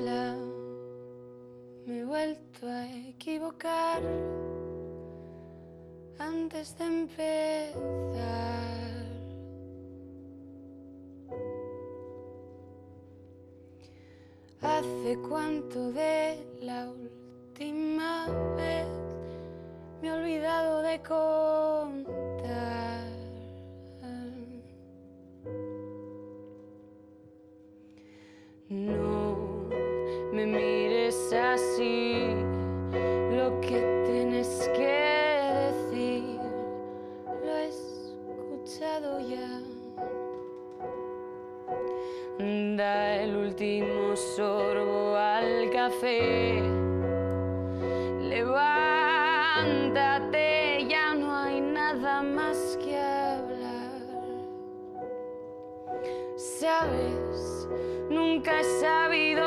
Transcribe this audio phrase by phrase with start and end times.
[0.00, 0.36] sola
[1.86, 4.00] me he vuelto a equivocar
[6.18, 7.80] antes de empezar.
[14.62, 18.86] ¿Hace cuánto de la última vez
[20.00, 22.10] me he olvidado de contar?
[30.46, 32.34] Me mires así,
[32.92, 36.40] lo que tienes que decir
[37.44, 39.60] lo he escuchado ya.
[42.76, 46.62] Da el último sorbo al café.
[48.22, 48.56] Levántate,
[50.88, 54.00] ya no hay nada más que hablar.
[56.36, 57.68] Sabes,
[58.08, 59.39] nunca he sabido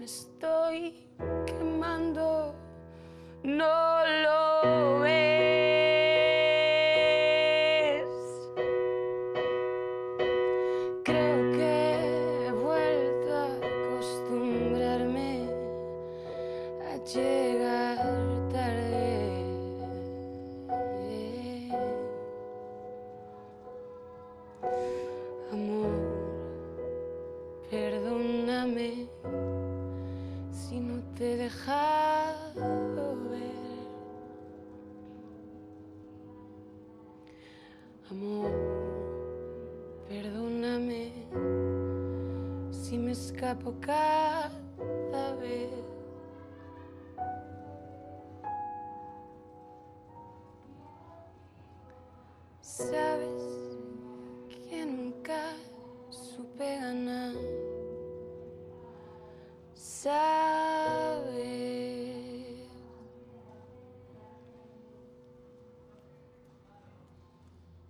[0.00, 0.94] me estoy
[1.44, 2.54] quemando.
[3.42, 5.20] No lo ves.
[11.04, 15.32] Creo que he vuelto a acostumbrarme
[16.90, 16.92] a
[31.20, 33.50] te he dejado ver.
[38.10, 38.50] Amor,
[40.08, 41.12] perdóname
[42.70, 45.68] si me escapo cada vez.
[52.62, 53.42] Sabes
[54.48, 55.52] que nunca
[56.08, 57.49] supe ganar.